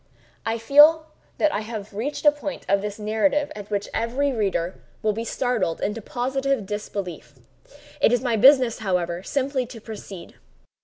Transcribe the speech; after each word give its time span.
I 0.47 0.53
now 0.55 0.61
feel 0.61 1.05
that 1.37 1.53
I 1.53 1.59
have 1.59 1.93
reached 1.93 2.25
a 2.25 2.31
point 2.31 2.65
of 2.67 2.81
this 2.81 2.97
narrative 2.97 3.51
at 3.55 3.69
which 3.69 3.87
every 3.93 4.31
reader 4.33 4.79
will 5.03 5.13
be 5.13 5.23
startled 5.23 5.79
into 5.79 6.01
positive 6.01 6.65
disbelief. 6.65 7.35
It 8.01 8.11
is 8.11 8.21
my 8.23 8.35
business, 8.35 8.79
however, 8.79 9.21
simply 9.21 9.67
to 9.67 9.79
proceed. 9.79 10.33